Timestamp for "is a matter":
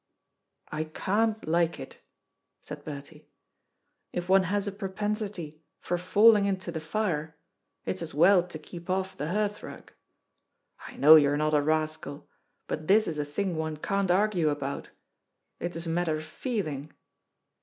15.75-16.15